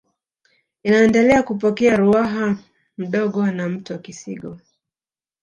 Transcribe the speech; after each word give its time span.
Inaendelea 0.83 1.43
kupokea 1.43 1.95
Ruaha 1.97 2.57
Mdogo 2.97 3.45
na 3.45 3.69
mto 3.69 3.99
Kisigo 3.99 4.57